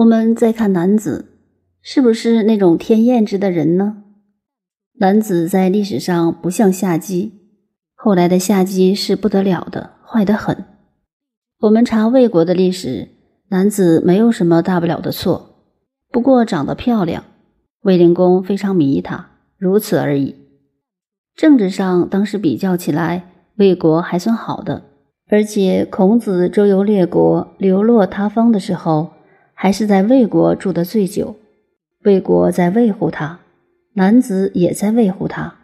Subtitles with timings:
[0.00, 1.26] 我们再看男子，
[1.82, 4.02] 是不是那种天厌之的人呢？
[4.98, 7.32] 男子在历史上不像夏姬，
[7.94, 10.64] 后来的夏姬是不得了的，坏得很。
[11.60, 13.10] 我们查魏国的历史，
[13.50, 15.66] 男子没有什么大不了的错，
[16.10, 17.24] 不过长得漂亮，
[17.82, 20.34] 卫灵公非常迷他，如此而已。
[21.36, 24.82] 政治上当时比较起来，魏国还算好的，
[25.28, 29.10] 而且孔子周游列国、流落他方的时候。
[29.62, 31.36] 还是在魏国住的最久，
[32.04, 33.40] 魏国在维护他，
[33.92, 35.54] 男子也在维护他，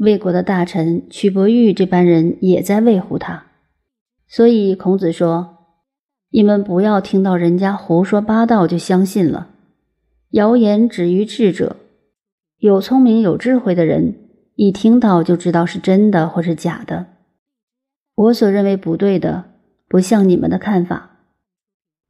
[0.00, 3.46] 魏国的大臣曲伯玉这般人也在维护他，
[4.28, 5.56] 所以孔子说
[6.30, 9.48] ：“你们不要听到人家胡说八道就相信了，
[10.32, 11.76] 谣言止于智者。
[12.58, 14.14] 有聪明有智慧的人，
[14.56, 17.06] 一听到就知道是真的或是假的。
[18.14, 19.44] 我所认为不对的，
[19.88, 21.08] 不像你们的看法。”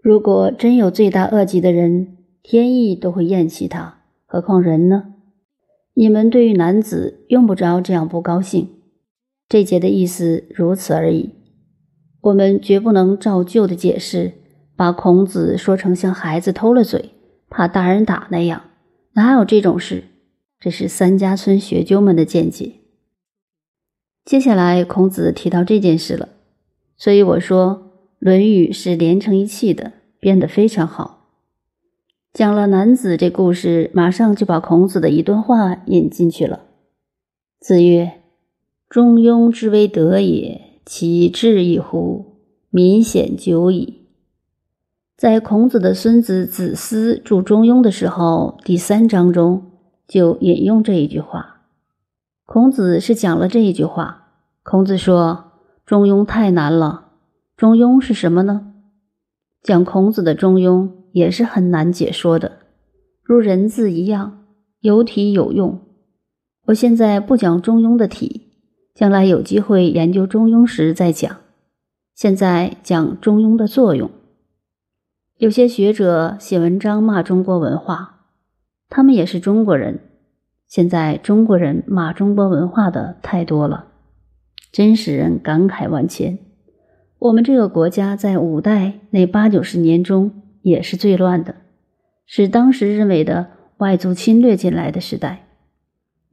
[0.00, 5.14] 如果真有罪大恶极的人，天意都会厌弃他，何况人呢？
[5.94, 8.68] 你们对于男子用不着这样不高兴。
[9.48, 11.30] 这节的意思如此而已。
[12.20, 14.34] 我们绝不能照旧的解释，
[14.76, 17.10] 把孔子说成像孩子偷了嘴，
[17.50, 18.62] 怕大人打那样。
[19.14, 20.04] 哪有这种事？
[20.60, 22.74] 这是三家村学究们的见解。
[24.24, 26.28] 接下来，孔子提到这件事了，
[26.96, 27.84] 所以我说。
[28.26, 31.26] 《论语》是连成一气的，编得非常好。
[32.32, 36.60] 讲了男子这故事，马上就把孔子的一段话引进去了。
[37.58, 38.20] 子曰
[38.88, 42.36] ：“中庸之为德也，其志矣乎！
[42.70, 44.06] 民显久矣。”
[45.16, 49.72] 在孔子的孙子子思著《中庸》的时候，第三章中
[50.06, 51.62] 就引用这一句话。
[52.46, 54.28] 孔子是讲了这一句话。
[54.62, 55.52] 孔子说
[55.84, 57.06] ：“中庸太难了。”
[57.56, 58.67] 中庸是什么呢？
[59.62, 62.58] 讲孔子的中庸也是很难解说的，
[63.22, 64.46] 如人字一样，
[64.80, 65.80] 有体有用。
[66.66, 68.52] 我现在不讲中庸的体，
[68.94, 71.36] 将来有机会研究中庸时再讲。
[72.14, 74.10] 现在讲中庸的作用。
[75.36, 78.26] 有些学者写文章骂中国文化，
[78.88, 80.00] 他们也是中国人。
[80.66, 83.86] 现在中国人骂中国文化的太多了，
[84.72, 86.38] 真使人感慨万千。
[87.18, 90.30] 我们这个国家在五代那八九十年中
[90.62, 91.56] 也是最乱的，
[92.26, 93.48] 是当时认为的
[93.78, 95.46] 外族侵略进来的时代。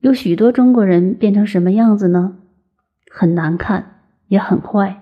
[0.01, 2.37] 有许多中国人变成什么样子呢？
[3.09, 5.01] 很难看，也很坏。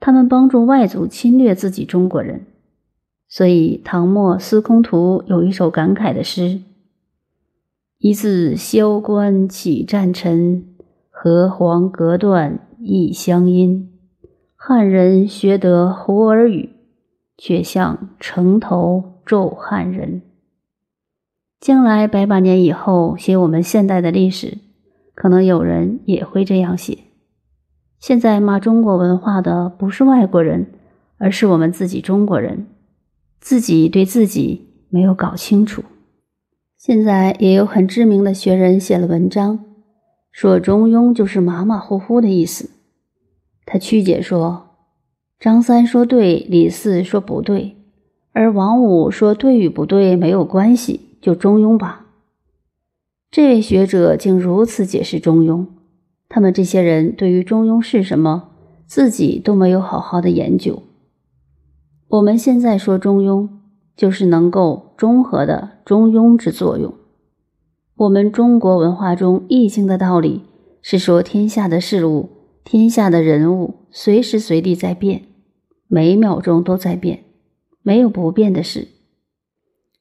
[0.00, 2.46] 他们帮助外族侵略自己中国人。
[3.28, 6.62] 所以唐末司空图有一首感慨的诗
[7.98, 10.66] ：“一字萧关起战尘，
[11.08, 13.88] 河黄隔断异乡音。”
[14.64, 16.70] 汉人学得胡儿语，
[17.36, 20.22] 却像城头咒汉人。
[21.58, 24.58] 将来百把年以后写我们现代的历史，
[25.16, 26.96] 可能有人也会这样写。
[27.98, 30.68] 现在骂中国文化的不是外国人，
[31.18, 32.68] 而是我们自己中国人，
[33.40, 35.82] 自己对自己没有搞清楚。
[36.78, 39.58] 现在也有很知名的学人写了文章，
[40.30, 42.70] 说中庸就是马马虎虎的意思。
[43.64, 44.70] 他曲解说，
[45.38, 47.76] 张三说对，李四说不对，
[48.32, 52.06] 而王五说对与不对没有关系，就中庸吧。
[53.30, 55.66] 这位学者竟如此解释中庸，
[56.28, 58.50] 他们这些人对于中庸是什么，
[58.86, 60.82] 自己都没有好好的研究。
[62.08, 63.48] 我们现在说中庸，
[63.96, 66.92] 就是能够中和的中庸之作用。
[67.96, 70.42] 我们中国文化中易经的道理
[70.82, 72.28] 是说天下的事物。
[72.64, 75.22] 天下的人物随时随地在变，
[75.88, 77.24] 每秒钟都在变，
[77.82, 78.88] 没有不变的事。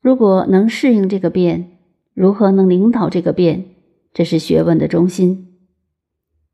[0.02, 1.78] 如果能适应这个变，
[2.14, 3.66] 如何能领导这个变，
[4.14, 5.48] 这是学问的中心。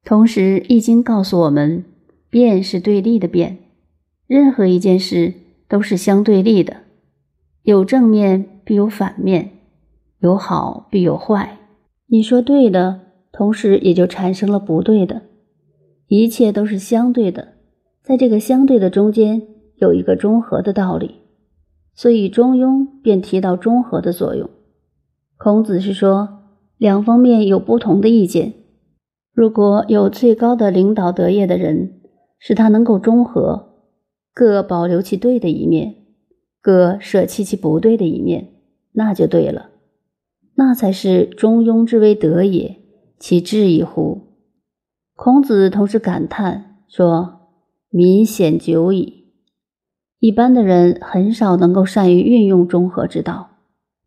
[0.04, 1.84] 同时，《易经》告诉我们，
[2.30, 3.58] 变是对立的变，
[4.26, 5.34] 任何一件事
[5.68, 6.78] 都是相对立的，
[7.64, 9.52] 有正面必有反面，
[10.20, 11.58] 有好必有坏。
[12.08, 13.02] 你说对的，
[13.32, 15.24] 同时也就产生了不对的。
[16.08, 17.56] 一切都是相对的，
[18.02, 19.42] 在这个相对的中间
[19.76, 21.16] 有一个中和的道理，
[21.94, 24.50] 所以中庸便提到中和的作用。
[25.38, 26.30] 孔子是说，
[26.78, 28.54] 两方面有不同的意见，
[29.34, 32.00] 如果有最高的领导德业的人，
[32.40, 33.74] 使他能够中和，
[34.34, 35.96] 各保留其对的一面，
[36.62, 38.48] 各舍弃其不对的一面，
[38.94, 39.72] 那就对了，
[40.56, 42.78] 那才是中庸之为德也，
[43.20, 44.27] 其志矣乎？
[45.18, 47.40] 孔子同时感叹说
[47.90, 49.26] ：“民显久矣。”
[50.22, 53.50] 一般的人很少能够善于运用中和之道，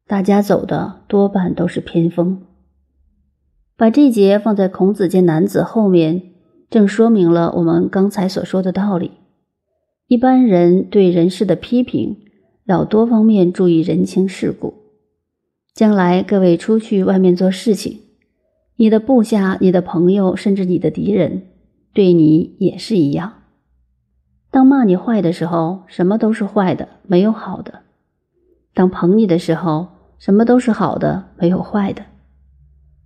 [0.06, 2.40] 大家走的多半都是偏锋。
[3.76, 6.22] 把这节放在孔子见男子后面，
[6.70, 9.10] 正说明了我们刚才所说的道理。
[10.06, 12.18] 一般人对人事的批评，
[12.66, 14.74] 要多方面注意人情世故。
[15.74, 17.98] 将来各位出去外面做事情，
[18.80, 21.42] 你的部下、你的朋友，甚至你的敌人，
[21.92, 23.42] 对你也是一样。
[24.50, 27.80] 当骂你坏的时候，什么都是坏的，没有好的；
[28.72, 29.88] 当捧你的时候，
[30.18, 32.06] 什么都是好的，没有坏的。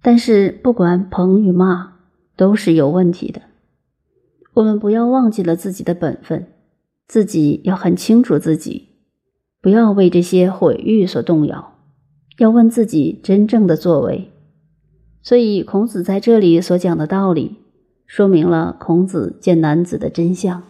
[0.00, 1.94] 但是不管捧与骂，
[2.36, 3.42] 都是有问题的。
[4.52, 6.46] 我们不要忘记了自己的本分，
[7.08, 8.90] 自己要很清楚自己，
[9.60, 11.78] 不要为这些毁誉所动摇，
[12.38, 14.30] 要问自己真正的作为。
[15.24, 17.56] 所以孔子在这里所讲的道理，
[18.06, 20.62] 说明了孔子见男子的真相。